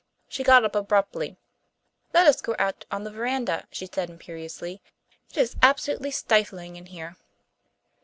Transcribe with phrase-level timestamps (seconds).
[0.27, 1.37] She got up abruptly.
[2.11, 4.81] "Let us go out on the verandah," she said imperiously.
[5.29, 7.17] "It is absolutely stifling in here."